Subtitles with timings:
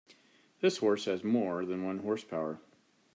[0.61, 2.59] This horse has more than one horse power.